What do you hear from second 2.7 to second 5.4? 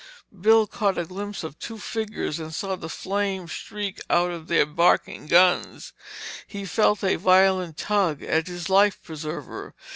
the flame streak out from their barking